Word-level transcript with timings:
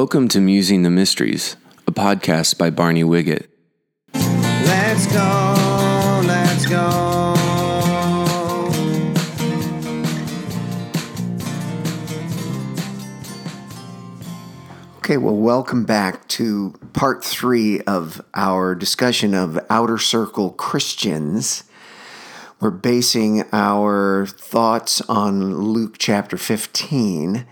Welcome 0.00 0.28
to 0.28 0.40
Musing 0.40 0.84
the 0.84 0.90
Mysteries, 0.90 1.56
a 1.88 1.90
podcast 1.90 2.56
by 2.56 2.70
Barney 2.70 3.02
Wiggett. 3.02 3.48
Let's 4.14 5.06
go, 5.12 6.22
let's 6.24 6.66
go. 6.66 7.34
Okay, 14.98 15.16
well, 15.16 15.34
welcome 15.34 15.84
back 15.84 16.28
to 16.28 16.74
part 16.92 17.24
three 17.24 17.80
of 17.80 18.20
our 18.34 18.76
discussion 18.76 19.34
of 19.34 19.58
Outer 19.68 19.98
Circle 19.98 20.50
Christians. 20.50 21.64
We're 22.60 22.70
basing 22.70 23.42
our 23.52 24.26
thoughts 24.26 25.00
on 25.08 25.56
Luke 25.56 25.96
chapter 25.98 26.36
15, 26.36 27.44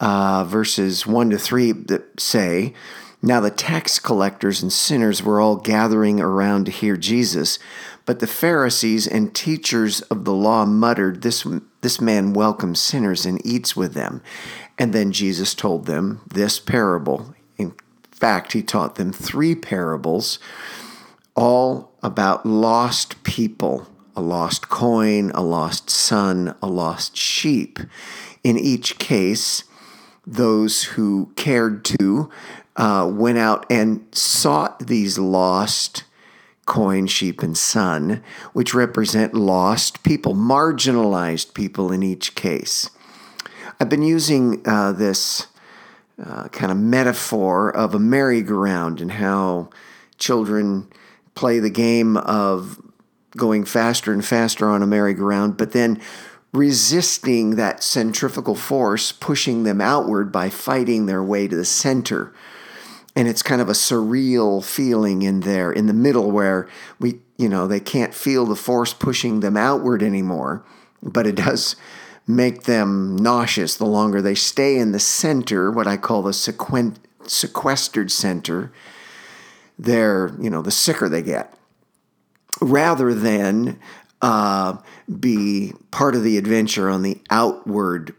uh, 0.00 0.44
verses 0.44 1.06
1 1.06 1.30
to 1.30 1.38
3 1.38 1.72
that 1.72 2.20
say, 2.20 2.74
Now 3.22 3.40
the 3.40 3.50
tax 3.50 3.98
collectors 3.98 4.62
and 4.62 4.72
sinners 4.72 5.22
were 5.22 5.40
all 5.40 5.56
gathering 5.56 6.20
around 6.20 6.66
to 6.66 6.72
hear 6.72 6.96
Jesus, 6.96 7.58
but 8.06 8.18
the 8.18 8.26
Pharisees 8.26 9.06
and 9.06 9.34
teachers 9.34 10.00
of 10.02 10.24
the 10.24 10.32
law 10.32 10.64
muttered, 10.64 11.22
This, 11.22 11.46
this 11.82 12.00
man 12.00 12.32
welcomes 12.32 12.80
sinners 12.80 13.26
and 13.26 13.44
eats 13.46 13.76
with 13.76 13.94
them. 13.94 14.22
And 14.78 14.92
then 14.92 15.12
Jesus 15.12 15.54
told 15.54 15.86
them 15.86 16.22
this 16.26 16.58
parable. 16.58 17.34
In 17.58 17.74
fact, 18.10 18.54
he 18.54 18.62
taught 18.62 18.94
them 18.94 19.12
three 19.12 19.54
parables, 19.54 20.38
all 21.36 21.92
about 22.02 22.46
lost 22.46 23.22
people 23.22 23.86
a 24.16 24.20
lost 24.20 24.68
coin, 24.68 25.30
a 25.30 25.40
lost 25.40 25.88
son, 25.88 26.54
a 26.62 26.66
lost 26.66 27.16
sheep. 27.16 27.78
In 28.42 28.58
each 28.58 28.98
case, 28.98 29.64
those 30.26 30.82
who 30.82 31.32
cared 31.36 31.84
to 31.84 32.30
uh, 32.76 33.10
went 33.12 33.38
out 33.38 33.66
and 33.70 34.06
sought 34.12 34.86
these 34.86 35.18
lost 35.18 36.04
coin, 36.66 37.06
sheep, 37.06 37.42
and 37.42 37.58
son, 37.58 38.22
which 38.52 38.74
represent 38.74 39.34
lost 39.34 40.04
people, 40.04 40.34
marginalized 40.34 41.52
people 41.52 41.90
in 41.90 42.02
each 42.02 42.34
case. 42.36 42.88
I've 43.80 43.88
been 43.88 44.02
using 44.02 44.62
uh, 44.64 44.92
this 44.92 45.48
uh, 46.24 46.48
kind 46.48 46.70
of 46.70 46.78
metaphor 46.78 47.74
of 47.74 47.94
a 47.94 47.98
merry-go-round 47.98 49.00
and 49.00 49.12
how 49.12 49.70
children 50.18 50.86
play 51.34 51.58
the 51.58 51.70
game 51.70 52.16
of 52.18 52.80
going 53.36 53.64
faster 53.64 54.12
and 54.12 54.24
faster 54.24 54.68
on 54.68 54.82
a 54.82 54.86
merry-go-round, 54.86 55.56
but 55.56 55.72
then 55.72 56.00
resisting 56.52 57.56
that 57.56 57.82
centrifugal 57.82 58.56
force, 58.56 59.12
pushing 59.12 59.62
them 59.62 59.80
outward 59.80 60.32
by 60.32 60.50
fighting 60.50 61.06
their 61.06 61.22
way 61.22 61.46
to 61.46 61.56
the 61.56 61.64
center. 61.64 62.32
And 63.14 63.28
it's 63.28 63.42
kind 63.42 63.60
of 63.60 63.68
a 63.68 63.72
surreal 63.72 64.64
feeling 64.64 65.22
in 65.22 65.40
there, 65.40 65.72
in 65.72 65.86
the 65.86 65.92
middle, 65.92 66.30
where 66.30 66.68
we, 66.98 67.20
you 67.36 67.48
know, 67.48 67.66
they 67.66 67.80
can't 67.80 68.14
feel 68.14 68.46
the 68.46 68.56
force 68.56 68.92
pushing 68.92 69.40
them 69.40 69.56
outward 69.56 70.02
anymore, 70.02 70.64
but 71.02 71.26
it 71.26 71.36
does 71.36 71.76
make 72.26 72.64
them 72.64 73.16
nauseous 73.16 73.76
the 73.76 73.86
longer 73.86 74.22
they 74.22 74.34
stay 74.34 74.76
in 74.76 74.92
the 74.92 75.00
center, 75.00 75.70
what 75.70 75.86
I 75.86 75.96
call 75.96 76.22
the 76.22 76.30
sequen- 76.30 76.96
sequestered 77.26 78.10
center. 78.10 78.72
They're, 79.78 80.32
you 80.40 80.50
know, 80.50 80.62
the 80.62 80.70
sicker 80.70 81.08
they 81.08 81.22
get. 81.22 81.54
Rather 82.60 83.14
than 83.14 83.78
uh, 84.22 84.76
be 85.18 85.72
part 85.90 86.14
of 86.14 86.22
the 86.22 86.36
adventure 86.36 86.90
on 86.90 87.02
the 87.02 87.20
outward 87.30 88.14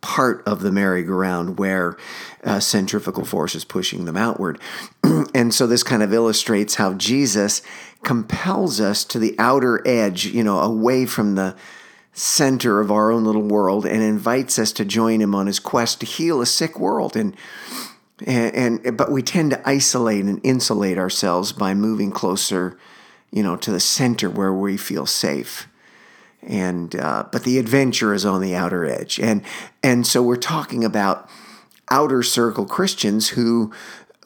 part 0.00 0.46
of 0.46 0.60
the 0.60 0.70
merry-go-round 0.70 1.58
where 1.58 1.96
uh, 2.44 2.60
centrifugal 2.60 3.24
force 3.24 3.54
is 3.54 3.64
pushing 3.64 4.04
them 4.04 4.16
outward. 4.16 4.60
and 5.34 5.52
so 5.52 5.66
this 5.66 5.82
kind 5.82 6.02
of 6.02 6.12
illustrates 6.12 6.76
how 6.76 6.94
Jesus 6.94 7.62
compels 8.02 8.80
us 8.80 9.04
to 9.04 9.18
the 9.18 9.34
outer 9.38 9.86
edge, 9.86 10.26
you 10.26 10.44
know, 10.44 10.60
away 10.60 11.04
from 11.04 11.34
the 11.34 11.56
center 12.12 12.80
of 12.80 12.90
our 12.90 13.10
own 13.10 13.24
little 13.24 13.42
world 13.42 13.86
and 13.86 14.02
invites 14.02 14.58
us 14.58 14.72
to 14.72 14.84
join 14.84 15.20
him 15.20 15.34
on 15.34 15.46
his 15.46 15.60
quest 15.60 16.00
to 16.00 16.06
heal 16.06 16.40
a 16.40 16.46
sick 16.46 16.78
world 16.78 17.16
and 17.16 17.36
and, 18.26 18.80
and 18.84 18.96
but 18.96 19.12
we 19.12 19.22
tend 19.22 19.52
to 19.52 19.68
isolate 19.68 20.24
and 20.24 20.40
insulate 20.42 20.98
ourselves 20.98 21.52
by 21.52 21.74
moving 21.74 22.10
closer 22.10 22.76
you 23.30 23.42
know 23.42 23.56
to 23.56 23.70
the 23.70 23.80
center 23.80 24.30
where 24.30 24.52
we 24.52 24.76
feel 24.76 25.06
safe. 25.06 25.68
And 26.42 26.94
uh, 26.94 27.24
but 27.32 27.44
the 27.44 27.58
adventure 27.58 28.14
is 28.14 28.24
on 28.24 28.40
the 28.40 28.54
outer 28.54 28.84
edge. 28.84 29.18
And 29.18 29.42
and 29.82 30.06
so 30.06 30.22
we're 30.22 30.36
talking 30.36 30.84
about 30.84 31.28
outer 31.90 32.22
circle 32.22 32.66
christians 32.66 33.30
who 33.30 33.72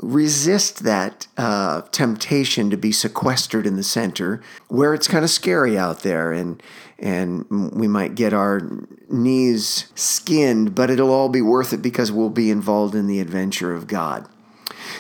resist 0.01 0.83
that 0.83 1.29
uh, 1.37 1.83
temptation 1.93 2.71
to 2.71 2.77
be 2.77 2.91
sequestered 2.91 3.67
in 3.67 3.77
the 3.77 3.83
center 3.85 4.43
where 4.69 4.95
it's 4.95 5.07
kind 5.07 5.25
of 5.25 5.31
scary 5.31 5.79
out 5.79 6.01
there 6.01 6.33
and 6.33 6.61
and 6.99 7.49
we 7.73 7.89
might 7.89 8.15
get 8.15 8.33
our 8.33 8.61
knees 9.09 9.87
skinned 9.95 10.75
but 10.75 10.91
it'll 10.91 11.13
all 11.13 11.29
be 11.29 11.43
worth 11.43 11.73
it 11.73 11.81
because 11.81 12.11
we'll 12.11 12.31
be 12.31 12.51
involved 12.51 12.95
in 12.95 13.07
the 13.07 13.21
adventure 13.21 13.73
of 13.73 13.87
god. 13.87 14.29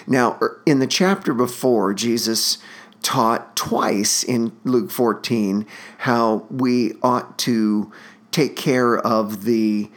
Now 0.06 0.38
er, 0.40 0.62
in 0.64 0.78
the 0.78 0.86
chapter 0.86 1.34
before 1.34 1.92
jesus 1.92 2.58
taught 3.02 3.54
twice 3.56 4.22
in 4.22 4.52
luke 4.64 4.90
14 4.90 5.66
how 5.98 6.46
we 6.50 6.94
ought 7.02 7.38
to 7.38 7.92
take 8.30 8.56
care 8.56 8.98
of 8.98 9.44
the 9.44 9.90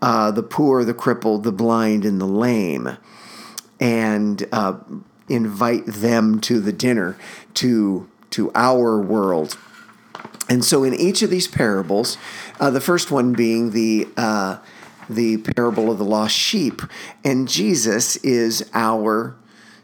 uh, 0.00 0.30
the 0.30 0.42
poor 0.42 0.84
the 0.84 0.94
crippled 0.94 1.44
the 1.44 1.52
blind 1.52 2.04
and 2.04 2.20
the 2.20 2.26
lame 2.26 2.96
and 3.80 4.46
uh, 4.52 4.78
invite 5.28 5.86
them 5.86 6.40
to 6.40 6.60
the 6.60 6.72
dinner, 6.72 7.16
to 7.54 8.08
to 8.30 8.50
our 8.54 9.00
world. 9.00 9.56
And 10.48 10.64
so, 10.64 10.84
in 10.84 10.94
each 10.94 11.22
of 11.22 11.30
these 11.30 11.46
parables, 11.46 12.16
uh, 12.58 12.70
the 12.70 12.80
first 12.80 13.10
one 13.10 13.32
being 13.32 13.70
the 13.70 14.08
uh, 14.16 14.58
the 15.08 15.38
parable 15.38 15.90
of 15.90 15.98
the 15.98 16.04
lost 16.04 16.34
sheep, 16.34 16.82
and 17.24 17.48
Jesus 17.48 18.16
is 18.16 18.68
our 18.74 19.36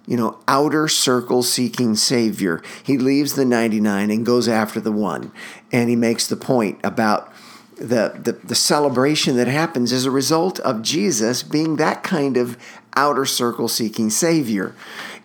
you 0.06 0.16
know, 0.16 0.38
outer 0.47 0.87
circle 0.88 1.42
seeking 1.42 1.97
Savior. 1.97 2.62
He 2.82 2.98
leaves 2.98 3.34
the 3.34 3.44
99 3.44 4.10
and 4.10 4.26
goes 4.26 4.48
after 4.48 4.81
the 4.81 4.92
one. 4.92 5.32
And 5.72 5.88
he 5.88 5.97
makes 5.97 6.26
the 6.26 6.37
point 6.37 6.78
about 6.84 7.32
the, 7.76 8.20
the, 8.22 8.38
the 8.44 8.54
celebration 8.54 9.37
that 9.37 9.48
happens 9.48 9.93
as 9.93 10.04
a 10.04 10.10
result 10.10 10.60
of 10.60 10.82
Jesus 10.82 11.43
being 11.43 11.76
that 11.76 12.03
kind 12.03 12.37
of 12.37 12.56
outer 12.94 13.25
circle 13.25 13.69
seeking 13.69 14.10
Savior. 14.10 14.75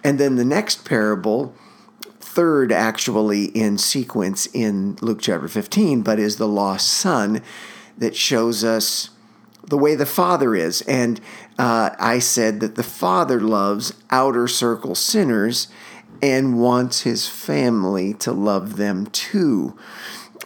And 0.04 0.18
then 0.18 0.36
the 0.36 0.46
next 0.46 0.86
parable, 0.86 1.54
third 2.20 2.72
actually 2.72 3.46
in 3.46 3.78
sequence 3.78 4.48
in 4.54 4.98
Luke 5.02 5.20
chapter 5.22 5.48
15, 5.48 6.02
but 6.02 6.20
is 6.20 6.38
the 6.38 6.48
lost 6.48 6.88
son 6.88 7.42
that 7.98 8.16
shows 8.16 8.64
us 8.64 9.10
the 9.68 9.78
way 9.78 9.96
the 9.96 10.06
Father 10.06 10.56
is. 10.56 10.82
And 10.82 11.20
uh, 11.58 11.92
I 12.00 12.20
said 12.20 12.60
that 12.60 12.76
the 12.76 12.84
Father 12.84 13.40
loves 13.40 13.94
outer 14.10 14.48
circle 14.48 14.96
sinners 14.96 15.68
and 16.22 16.60
wants 16.60 17.02
his 17.02 17.28
family 17.28 18.14
to 18.16 18.32
love 18.32 18.78
them 18.78 19.08
too. 19.08 19.78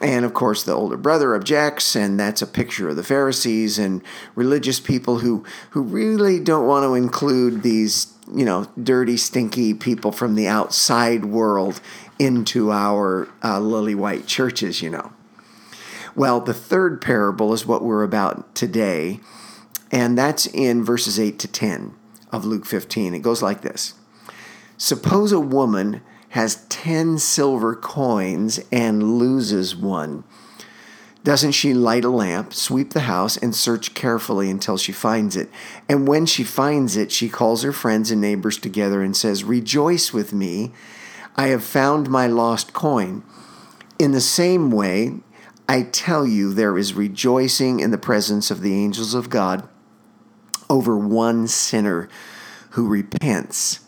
And 0.01 0.25
of 0.25 0.33
course, 0.33 0.63
the 0.63 0.73
older 0.73 0.97
brother 0.97 1.33
objects, 1.33 1.95
and 1.95 2.19
that's 2.19 2.41
a 2.41 2.47
picture 2.47 2.89
of 2.89 2.95
the 2.95 3.03
Pharisees 3.03 3.79
and 3.79 4.01
religious 4.35 4.79
people 4.79 5.19
who, 5.19 5.45
who 5.71 5.81
really 5.81 6.39
don't 6.39 6.67
want 6.67 6.83
to 6.83 6.95
include 6.95 7.63
these, 7.63 8.13
you 8.33 8.43
know, 8.43 8.67
dirty, 8.81 9.17
stinky 9.17 9.73
people 9.73 10.11
from 10.11 10.35
the 10.35 10.47
outside 10.47 11.25
world 11.25 11.79
into 12.19 12.71
our 12.71 13.29
uh, 13.43 13.59
lily 13.59 13.95
white 13.95 14.27
churches, 14.27 14.81
you 14.81 14.89
know. 14.89 15.13
Well, 16.15 16.39
the 16.41 16.53
third 16.53 17.01
parable 17.01 17.53
is 17.53 17.65
what 17.65 17.83
we're 17.83 18.03
about 18.03 18.53
today, 18.53 19.19
and 19.91 20.17
that's 20.17 20.45
in 20.45 20.83
verses 20.83 21.19
8 21.19 21.39
to 21.39 21.47
10 21.47 21.95
of 22.31 22.45
Luke 22.45 22.65
15. 22.65 23.15
It 23.15 23.19
goes 23.19 23.41
like 23.41 23.61
this 23.61 23.95
Suppose 24.77 25.31
a 25.31 25.39
woman 25.39 26.01
has 26.29 26.65
10 26.69 27.17
silver 27.19 27.75
coins 27.75 28.59
and 28.71 29.17
loses 29.17 29.75
one. 29.75 30.23
Doesn't 31.23 31.53
she 31.53 31.73
light 31.73 32.03
a 32.03 32.09
lamp, 32.09 32.53
sweep 32.53 32.91
the 32.91 33.01
house, 33.01 33.37
and 33.37 33.55
search 33.55 33.93
carefully 33.93 34.49
until 34.49 34.77
she 34.77 34.91
finds 34.91 35.37
it? 35.37 35.49
And 35.87 36.07
when 36.07 36.25
she 36.25 36.43
finds 36.43 36.97
it, 36.97 37.11
she 37.11 37.29
calls 37.29 37.63
her 37.63 37.71
friends 37.71 38.11
and 38.11 38.19
neighbors 38.19 38.57
together 38.57 39.01
and 39.01 39.15
says, 39.15 39.43
Rejoice 39.43 40.11
with 40.11 40.33
me, 40.33 40.73
I 41.37 41.47
have 41.47 41.63
found 41.63 42.09
my 42.09 42.27
lost 42.27 42.73
coin. 42.73 43.23
In 43.97 44.11
the 44.11 44.21
same 44.21 44.69
way, 44.69 45.21
I 45.73 45.81
tell 45.81 46.27
you, 46.27 46.53
there 46.53 46.77
is 46.77 46.93
rejoicing 46.93 47.79
in 47.79 47.89
the 47.89 47.97
presence 47.97 48.51
of 48.51 48.61
the 48.61 48.75
angels 48.75 49.15
of 49.15 49.31
God 49.31 49.67
over 50.69 50.95
one 50.95 51.47
sinner 51.47 52.07
who 52.71 52.87
repents. 52.87 53.79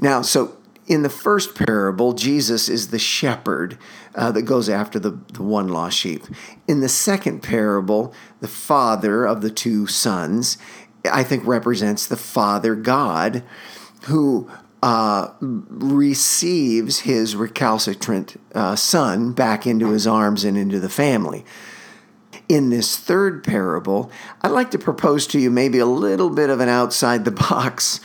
Now, 0.00 0.22
so 0.22 0.56
in 0.88 1.02
the 1.02 1.08
first 1.08 1.54
parable, 1.54 2.14
Jesus 2.14 2.68
is 2.68 2.88
the 2.88 2.98
shepherd 2.98 3.78
uh, 4.16 4.32
that 4.32 4.42
goes 4.42 4.68
after 4.68 4.98
the, 4.98 5.20
the 5.32 5.44
one 5.44 5.68
lost 5.68 5.96
sheep. 5.96 6.24
In 6.66 6.80
the 6.80 6.88
second 6.88 7.44
parable, 7.44 8.12
the 8.40 8.48
father 8.48 9.24
of 9.24 9.40
the 9.40 9.50
two 9.50 9.86
sons 9.86 10.58
I 11.04 11.22
think 11.22 11.46
represents 11.46 12.08
the 12.08 12.16
Father 12.16 12.74
God 12.74 13.44
who 14.06 14.50
uh, 14.82 15.28
receives 15.40 17.00
his 17.00 17.36
recalcitrant 17.36 18.40
uh, 18.54 18.74
son 18.74 19.32
back 19.32 19.66
into 19.66 19.90
his 19.90 20.06
arms 20.06 20.44
and 20.44 20.58
into 20.58 20.80
the 20.80 20.88
family. 20.88 21.44
In 22.48 22.70
this 22.70 22.98
third 22.98 23.44
parable, 23.44 24.10
I'd 24.42 24.50
like 24.50 24.72
to 24.72 24.78
propose 24.78 25.26
to 25.28 25.38
you 25.38 25.50
maybe 25.50 25.78
a 25.78 25.86
little 25.86 26.30
bit 26.30 26.50
of 26.50 26.60
an 26.60 26.68
outside 26.68 27.24
the 27.24 27.30
box 27.30 28.00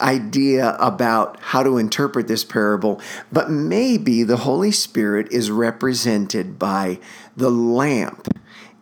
idea 0.00 0.76
about 0.78 1.38
how 1.40 1.62
to 1.62 1.78
interpret 1.78 2.28
this 2.28 2.44
parable, 2.44 3.00
but 3.30 3.50
maybe 3.50 4.22
the 4.22 4.38
Holy 4.38 4.72
Spirit 4.72 5.30
is 5.30 5.50
represented 5.50 6.58
by 6.58 6.98
the 7.36 7.50
lamp 7.50 8.28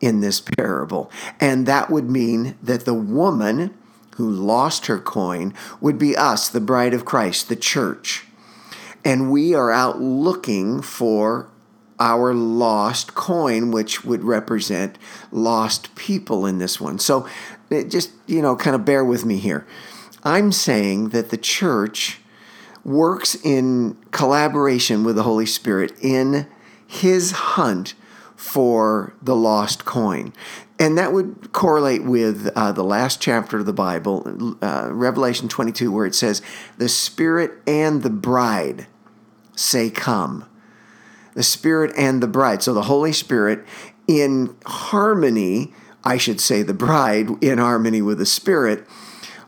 in 0.00 0.20
this 0.20 0.40
parable. 0.40 1.10
And 1.40 1.66
that 1.66 1.90
would 1.90 2.10
mean 2.10 2.56
that 2.62 2.84
the 2.84 2.94
woman 2.94 3.74
who 4.16 4.28
lost 4.28 4.86
her 4.86 4.98
coin 4.98 5.54
would 5.80 5.98
be 5.98 6.16
us, 6.16 6.48
the 6.48 6.60
bride 6.60 6.94
of 6.94 7.04
Christ, 7.04 7.48
the 7.48 7.56
church. 7.56 8.24
And 9.04 9.30
we 9.30 9.54
are 9.54 9.70
out 9.70 10.00
looking 10.00 10.80
for 10.80 11.48
our 12.00 12.34
lost 12.34 13.14
coin, 13.14 13.70
which 13.70 14.04
would 14.04 14.24
represent 14.24 14.98
lost 15.30 15.94
people 15.94 16.46
in 16.46 16.58
this 16.58 16.80
one. 16.80 16.98
So 16.98 17.28
eh, 17.70 17.84
just, 17.84 18.10
you 18.26 18.42
know, 18.42 18.56
kind 18.56 18.74
of 18.74 18.84
bear 18.84 19.04
with 19.04 19.24
me 19.24 19.36
here. 19.36 19.66
I'm 20.24 20.52
saying 20.52 21.10
that 21.10 21.30
the 21.30 21.36
church 21.36 22.20
works 22.84 23.34
in 23.44 23.96
collaboration 24.10 25.04
with 25.04 25.16
the 25.16 25.22
Holy 25.22 25.46
Spirit 25.46 25.92
in 26.00 26.46
his 26.86 27.32
hunt 27.32 27.94
for 28.44 29.14
the 29.22 29.34
lost 29.34 29.86
coin. 29.86 30.30
And 30.78 30.98
that 30.98 31.14
would 31.14 31.50
correlate 31.52 32.04
with 32.04 32.50
uh, 32.54 32.72
the 32.72 32.84
last 32.84 33.20
chapter 33.20 33.58
of 33.58 33.66
the 33.66 33.72
Bible, 33.72 34.58
uh, 34.60 34.90
Revelation 34.92 35.48
22, 35.48 35.90
where 35.90 36.04
it 36.04 36.14
says, 36.14 36.42
The 36.76 36.90
Spirit 36.90 37.52
and 37.66 38.02
the 38.02 38.10
bride 38.10 38.86
say, 39.56 39.88
Come. 39.88 40.44
The 41.32 41.42
Spirit 41.42 41.92
and 41.96 42.22
the 42.22 42.26
bride. 42.26 42.62
So 42.62 42.74
the 42.74 42.82
Holy 42.82 43.12
Spirit 43.12 43.64
in 44.06 44.54
harmony, 44.66 45.72
I 46.04 46.18
should 46.18 46.40
say, 46.40 46.62
the 46.62 46.74
bride 46.74 47.30
in 47.42 47.56
harmony 47.56 48.02
with 48.02 48.18
the 48.18 48.26
Spirit 48.26 48.86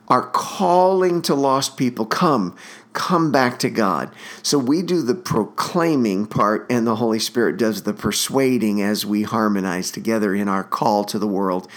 are 0.08 0.30
calling 0.30 1.20
to 1.22 1.34
lost 1.34 1.76
people 1.76 2.06
come 2.06 2.56
come 2.96 3.30
back 3.30 3.58
to 3.58 3.68
God. 3.68 4.10
So 4.42 4.58
we 4.58 4.80
do 4.80 5.02
the 5.02 5.14
proclaiming 5.14 6.26
part 6.26 6.66
and 6.70 6.86
the 6.86 6.96
Holy 6.96 7.18
Spirit 7.18 7.58
does 7.58 7.82
the 7.82 7.92
persuading 7.92 8.80
as 8.80 9.04
we 9.04 9.22
harmonize 9.22 9.90
together 9.90 10.34
in 10.34 10.48
our 10.48 10.64
call 10.64 11.04
to 11.04 11.18
the 11.18 11.26
world 11.26 11.68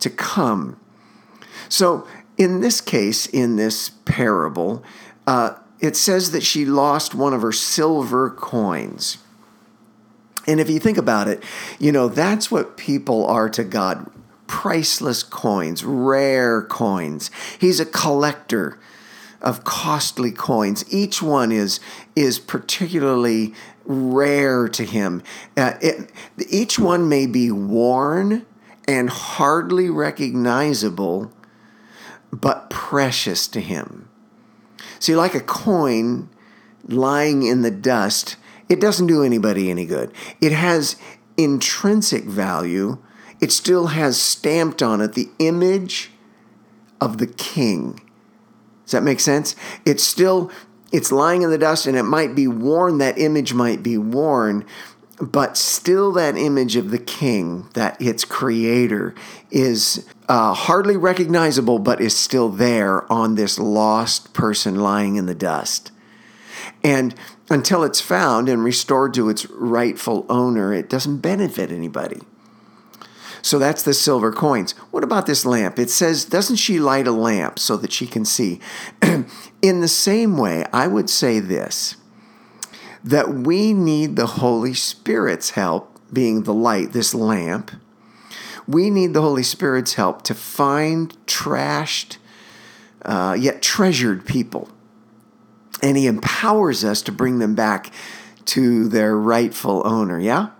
to 0.00 0.08
come. 0.08 0.80
So 1.68 2.08
in 2.38 2.62
this 2.62 2.80
case 2.80 3.26
in 3.26 3.56
this 3.56 3.90
parable 4.06 4.82
uh, 5.26 5.56
it 5.78 5.94
says 5.94 6.30
that 6.30 6.42
she 6.42 6.64
lost 6.64 7.14
one 7.14 7.34
of 7.34 7.42
her 7.42 7.52
silver 7.52 8.30
coins. 8.30 9.18
And 10.46 10.58
if 10.58 10.70
you 10.70 10.80
think 10.80 10.96
about 10.96 11.28
it, 11.28 11.44
you 11.78 11.92
know, 11.92 12.08
that's 12.08 12.50
what 12.50 12.76
people 12.76 13.26
are 13.26 13.50
to 13.50 13.62
God 13.62 14.10
priceless 14.46 15.22
coins, 15.22 15.84
rare 15.84 16.62
coins. 16.62 17.30
He's 17.58 17.80
a 17.80 17.86
collector 17.86 18.78
of 19.42 19.64
costly 19.64 20.32
coins. 20.32 20.84
Each 20.92 21.22
one 21.22 21.52
is 21.52 21.80
is 22.16 22.38
particularly 22.38 23.54
rare 23.84 24.68
to 24.68 24.84
him. 24.84 25.22
Uh, 25.56 25.74
it, 25.80 26.10
each 26.48 26.78
one 26.78 27.08
may 27.08 27.26
be 27.26 27.50
worn 27.50 28.46
and 28.86 29.10
hardly 29.10 29.90
recognizable, 29.90 31.32
but 32.32 32.70
precious 32.70 33.46
to 33.48 33.60
him. 33.60 34.08
See, 34.98 35.16
like 35.16 35.34
a 35.34 35.40
coin 35.40 36.30
lying 36.86 37.42
in 37.42 37.62
the 37.62 37.70
dust, 37.70 38.36
it 38.68 38.80
doesn't 38.80 39.06
do 39.08 39.22
anybody 39.22 39.70
any 39.70 39.84
good. 39.84 40.12
It 40.40 40.52
has 40.52 40.96
intrinsic 41.36 42.24
value 42.24 42.98
it 43.42 43.50
still 43.50 43.88
has 43.88 44.20
stamped 44.20 44.82
on 44.84 45.00
it 45.00 45.14
the 45.14 45.28
image 45.40 46.12
of 47.00 47.18
the 47.18 47.26
king. 47.26 48.00
Does 48.92 48.98
that 48.98 49.04
make 49.04 49.20
sense? 49.20 49.56
It's 49.86 50.02
still 50.02 50.50
it's 50.92 51.10
lying 51.10 51.40
in 51.40 51.48
the 51.48 51.56
dust 51.56 51.86
and 51.86 51.96
it 51.96 52.02
might 52.02 52.34
be 52.34 52.46
worn 52.46 52.98
that 52.98 53.18
image 53.18 53.54
might 53.54 53.82
be 53.82 53.96
worn 53.96 54.66
but 55.18 55.56
still 55.56 56.12
that 56.12 56.36
image 56.36 56.76
of 56.76 56.90
the 56.90 56.98
king 56.98 57.70
that 57.72 57.98
its 58.02 58.26
creator 58.26 59.14
is 59.50 60.06
uh, 60.28 60.52
hardly 60.52 60.94
recognizable 60.94 61.78
but 61.78 62.02
is 62.02 62.14
still 62.14 62.50
there 62.50 63.10
on 63.10 63.34
this 63.34 63.58
lost 63.58 64.34
person 64.34 64.74
lying 64.74 65.16
in 65.16 65.24
the 65.24 65.34
dust 65.34 65.90
and 66.84 67.14
until 67.48 67.84
it's 67.84 68.02
found 68.02 68.46
and 68.46 68.62
restored 68.62 69.14
to 69.14 69.30
its 69.30 69.46
rightful 69.52 70.26
owner 70.28 70.74
it 70.74 70.90
doesn't 70.90 71.20
benefit 71.20 71.72
anybody 71.72 72.20
so 73.42 73.58
that's 73.58 73.82
the 73.82 73.92
silver 73.92 74.32
coins. 74.32 74.72
What 74.92 75.02
about 75.02 75.26
this 75.26 75.44
lamp? 75.44 75.78
It 75.78 75.90
says, 75.90 76.24
doesn't 76.24 76.56
she 76.56 76.78
light 76.78 77.08
a 77.08 77.12
lamp 77.12 77.58
so 77.58 77.76
that 77.76 77.92
she 77.92 78.06
can 78.06 78.24
see? 78.24 78.60
In 79.62 79.80
the 79.80 79.88
same 79.88 80.38
way, 80.38 80.64
I 80.72 80.86
would 80.86 81.10
say 81.10 81.40
this 81.40 81.96
that 83.04 83.34
we 83.34 83.72
need 83.72 84.14
the 84.14 84.26
Holy 84.26 84.72
Spirit's 84.72 85.50
help, 85.50 85.98
being 86.12 86.44
the 86.44 86.54
light, 86.54 86.92
this 86.92 87.12
lamp. 87.12 87.72
We 88.68 88.90
need 88.90 89.12
the 89.12 89.22
Holy 89.22 89.42
Spirit's 89.42 89.94
help 89.94 90.22
to 90.22 90.34
find 90.34 91.10
trashed, 91.26 92.18
uh, 93.04 93.36
yet 93.36 93.60
treasured 93.60 94.24
people. 94.24 94.68
And 95.82 95.96
He 95.96 96.06
empowers 96.06 96.84
us 96.84 97.02
to 97.02 97.10
bring 97.10 97.40
them 97.40 97.56
back 97.56 97.92
to 98.44 98.86
their 98.86 99.16
rightful 99.16 99.84
owner. 99.84 100.20
Yeah? 100.20 100.50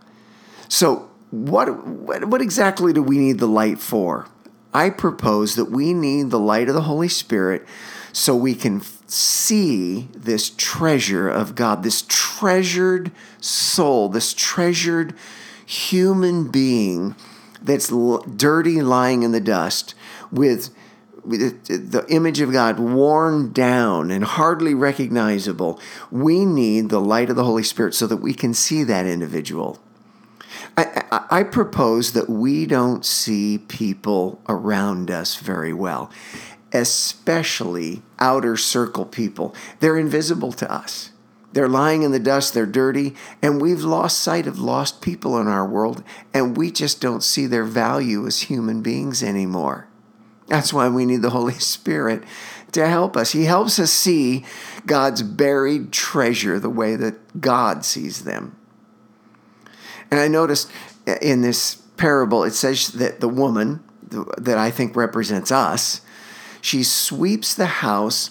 So 0.68 1.11
what, 1.32 1.86
what, 1.86 2.26
what 2.26 2.42
exactly 2.42 2.92
do 2.92 3.02
we 3.02 3.18
need 3.18 3.38
the 3.38 3.48
light 3.48 3.78
for? 3.78 4.28
I 4.74 4.90
propose 4.90 5.56
that 5.56 5.70
we 5.70 5.94
need 5.94 6.30
the 6.30 6.38
light 6.38 6.68
of 6.68 6.74
the 6.74 6.82
Holy 6.82 7.08
Spirit 7.08 7.66
so 8.12 8.36
we 8.36 8.54
can 8.54 8.82
see 9.06 10.08
this 10.14 10.50
treasure 10.50 11.30
of 11.30 11.54
God, 11.54 11.82
this 11.82 12.04
treasured 12.06 13.12
soul, 13.40 14.10
this 14.10 14.34
treasured 14.34 15.14
human 15.64 16.50
being 16.50 17.16
that's 17.62 17.88
dirty, 17.88 18.82
lying 18.82 19.22
in 19.22 19.32
the 19.32 19.40
dust, 19.40 19.94
with, 20.30 20.68
with 21.24 21.64
the 21.64 22.04
image 22.10 22.40
of 22.40 22.52
God 22.52 22.78
worn 22.78 23.52
down 23.52 24.10
and 24.10 24.24
hardly 24.24 24.74
recognizable. 24.74 25.80
We 26.10 26.44
need 26.44 26.90
the 26.90 27.00
light 27.00 27.30
of 27.30 27.36
the 27.36 27.44
Holy 27.44 27.62
Spirit 27.62 27.94
so 27.94 28.06
that 28.06 28.18
we 28.18 28.34
can 28.34 28.52
see 28.52 28.84
that 28.84 29.06
individual. 29.06 29.80
I, 30.76 31.26
I, 31.30 31.42
propose 31.42 32.12
that 32.12 32.28
we 32.28 32.66
don't 32.66 33.04
see 33.04 33.58
people 33.58 34.40
around 34.48 35.10
us 35.10 35.36
very 35.36 35.72
well, 35.72 36.10
especially 36.72 38.02
outer 38.18 38.56
circle 38.56 39.04
people. 39.04 39.54
They're 39.80 39.98
invisible 39.98 40.52
to 40.52 40.72
us. 40.72 41.10
They're 41.52 41.68
lying 41.68 42.02
in 42.02 42.12
the 42.12 42.18
dust, 42.18 42.54
they're 42.54 42.64
dirty, 42.64 43.14
and 43.42 43.60
we've 43.60 43.82
lost 43.82 44.20
sight 44.20 44.46
of 44.46 44.58
lost 44.58 45.02
people 45.02 45.38
in 45.38 45.48
our 45.48 45.66
world, 45.66 46.02
and 46.32 46.56
we 46.56 46.70
just 46.70 47.00
don't 47.00 47.22
see 47.22 47.46
their 47.46 47.64
value 47.64 48.26
as 48.26 48.42
human 48.42 48.80
beings 48.80 49.22
anymore. 49.22 49.86
That's 50.48 50.72
why 50.72 50.88
we 50.88 51.04
need 51.04 51.22
the 51.22 51.30
Holy 51.30 51.58
Spirit 51.58 52.24
to 52.72 52.88
help 52.88 53.16
us. 53.16 53.32
He 53.32 53.44
helps 53.44 53.78
us 53.78 53.90
see 53.90 54.44
God's 54.86 55.22
buried 55.22 55.92
treasure 55.92 56.58
the 56.58 56.70
way 56.70 56.96
that 56.96 57.40
God 57.40 57.84
sees 57.84 58.24
them. 58.24 58.56
And 60.12 60.20
I 60.20 60.28
noticed 60.28 60.70
in 61.22 61.40
this 61.40 61.76
parable, 61.96 62.44
it 62.44 62.52
says 62.52 62.88
that 62.88 63.20
the 63.20 63.28
woman 63.28 63.82
that 64.36 64.58
I 64.58 64.70
think 64.70 64.94
represents 64.94 65.50
us, 65.50 66.02
she 66.60 66.82
sweeps 66.82 67.54
the 67.54 67.66
house 67.66 68.30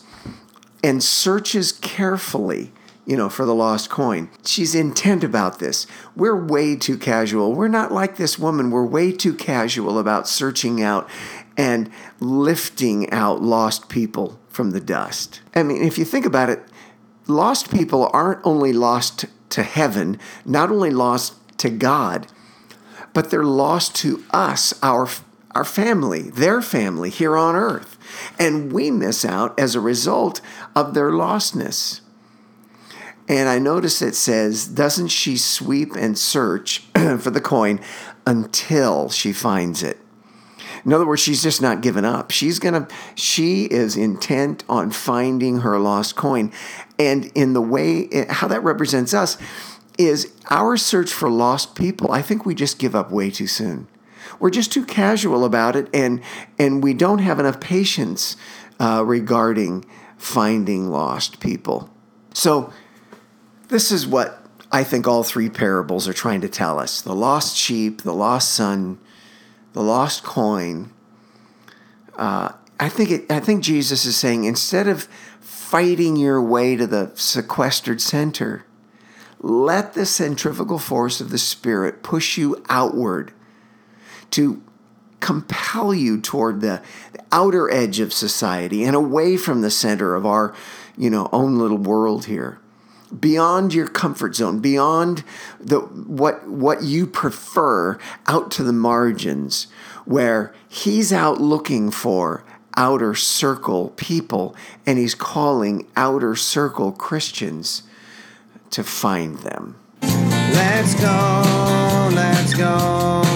and 0.84 1.04
searches 1.04 1.72
carefully 1.72 2.72
you 3.04 3.18
know, 3.18 3.30
for 3.30 3.46
the 3.46 3.56
lost 3.56 3.90
coin. 3.90 4.30
She's 4.46 4.76
intent 4.76 5.24
about 5.24 5.58
this. 5.58 5.88
We're 6.16 6.46
way 6.46 6.76
too 6.76 7.00
casual. 7.00 7.54
We're 7.54 7.68
not 7.68 7.92
like 7.92 8.16
this 8.16 8.38
woman. 8.38 8.70
We're 8.70 8.86
way 8.86 9.12
too 9.12 9.34
casual 9.34 9.98
about 9.98 10.28
searching 10.28 10.84
out 10.84 11.10
and 11.58 11.90
lifting 12.20 13.10
out 13.10 13.42
lost 13.42 13.90
people 13.90 14.40
from 14.50 14.70
the 14.70 14.80
dust. 14.80 15.42
I 15.56 15.64
mean, 15.64 15.82
if 15.84 15.98
you 15.98 16.06
think 16.06 16.28
about 16.28 16.50
it, 16.50 16.64
lost 17.26 17.72
people 17.72 18.10
aren't 18.14 18.46
only 18.46 18.72
lost 18.72 19.26
to 19.50 19.64
heaven, 19.64 20.20
not 20.46 20.70
only 20.70 20.92
lost 20.92 21.41
to 21.62 21.70
God, 21.70 22.28
but 23.14 23.30
they're 23.30 23.44
lost 23.44 23.96
to 23.98 24.24
us, 24.32 24.74
our, 24.84 25.08
our 25.52 25.66
family, 25.66 26.24
their 26.24 26.62
family 26.62 27.10
here 27.10 27.38
on 27.38 27.56
earth. 27.56 27.98
And 28.40 28.72
we 28.72 28.92
miss 28.92 29.24
out 29.24 29.58
as 29.60 29.76
a 29.76 29.80
result 29.80 30.42
of 30.76 30.94
their 30.94 31.12
lostness. 31.12 32.02
And 33.28 33.48
I 33.48 33.60
notice 33.60 34.02
it 34.02 34.16
says, 34.16 34.68
Doesn't 34.68 35.10
she 35.10 35.38
sweep 35.38 35.96
and 35.96 36.18
search 36.18 36.80
for 37.20 37.30
the 37.30 37.42
coin 37.42 37.80
until 38.26 39.10
she 39.10 39.32
finds 39.32 39.84
it? 39.84 39.98
In 40.84 40.94
other 40.94 41.06
words, 41.06 41.22
she's 41.22 41.44
just 41.44 41.62
not 41.62 41.82
given 41.82 42.06
up. 42.06 42.32
She's 42.32 42.58
going 42.58 42.74
to, 42.74 42.94
she 43.16 43.66
is 43.66 43.96
intent 43.96 44.64
on 44.68 44.90
finding 44.90 45.60
her 45.60 45.78
lost 45.78 46.16
coin. 46.16 46.52
And 46.98 47.32
in 47.36 47.54
the 47.54 47.62
way, 47.62 48.10
how 48.30 48.48
that 48.48 48.64
represents 48.64 49.14
us 49.14 49.38
is 49.98 50.32
our 50.50 50.78
search 50.78 51.12
for 51.12 51.30
lost 51.30 51.76
people. 51.76 52.12
I 52.12 52.22
think 52.22 52.46
we 52.46 52.56
just 52.56 52.80
give 52.80 52.96
up 52.96 53.12
way 53.12 53.30
too 53.30 53.48
soon. 53.48 53.88
We're 54.40 54.50
just 54.50 54.72
too 54.72 54.86
casual 54.86 55.46
about 55.46 55.76
it, 55.76 55.88
and, 55.94 56.22
and 56.58 56.84
we 56.84 56.94
don't 56.94 57.20
have 57.20 57.40
enough 57.40 57.60
patience 57.60 58.36
uh, 58.80 59.04
regarding 59.06 59.86
finding 60.18 60.90
lost 60.90 61.40
people. 61.40 61.90
So, 62.34 62.72
this 63.68 63.92
is 63.92 64.06
what 64.06 64.46
I 64.72 64.84
think 64.84 65.08
all 65.08 65.24
three 65.24 65.50
parables 65.50 66.08
are 66.08 66.14
trying 66.14 66.42
to 66.42 66.50
tell 66.50 66.80
us 66.80 67.02
the 67.02 67.16
lost 67.16 67.58
sheep, 67.58 68.02
the 68.02 68.14
lost 68.14 68.54
son, 68.54 69.00
the 69.74 69.82
lost 69.82 70.24
coin. 70.24 70.92
Uh, 72.16 72.54
I 72.80 72.90
think 72.90 73.12
it, 73.12 73.32
I 73.32 73.40
think 73.40 73.64
Jesus 73.64 74.06
is 74.06 74.16
saying 74.18 74.46
instead 74.46 74.88
of 74.88 75.04
fighting 75.40 76.16
your 76.16 76.42
way 76.42 76.76
to 76.76 76.88
the 76.88 77.12
sequestered 77.16 78.02
center, 78.02 78.66
let 79.42 79.94
the 79.94 80.06
centrifugal 80.06 80.80
force 80.80 81.20
of 81.20 81.30
the 81.30 81.38
Spirit 81.38 82.04
push 82.04 82.38
you 82.38 82.64
outward 82.70 83.34
to 84.32 84.62
compel 85.20 85.94
you 85.94 86.20
toward 86.20 86.62
the, 86.62 86.82
outer 87.32 87.72
edge 87.72 88.00
of 88.00 88.14
society 88.14 88.84
and 88.84 88.96
away 88.96 89.38
from 89.38 89.62
the 89.62 89.72
center 89.72 90.16
of 90.16 90.26
our, 90.26 90.54
you 90.98 91.10
know, 91.10 91.30
own 91.32 91.58
little 91.58 91.78
world 91.78 92.26
here. 92.26 92.60
Beyond 93.18 93.74
your 93.74 93.88
comfort 93.88 94.36
zone, 94.36 94.60
beyond 94.60 95.26
the 95.60 95.80
what 95.80 96.48
what 96.48 96.84
you 96.84 97.06
prefer, 97.06 98.00
out 98.28 98.52
to 98.52 98.64
the 98.64 98.72
margins, 98.72 99.68
where 100.06 100.54
he's 100.70 101.12
out 101.12 101.42
looking 101.42 101.92
for 101.92 102.46
outer 102.78 103.14
circle 103.14 103.90
people, 103.98 104.56
and 104.86 104.98
he's 104.98 105.14
calling 105.14 105.88
outer 105.98 106.38
circle 106.38 106.94
Christians 106.94 107.84
to 108.72 108.84
find 108.84 109.38
them. 109.40 109.76
Let's 110.02 110.96
go, 110.96 112.10
let's 112.14 112.54
go. 112.54 113.31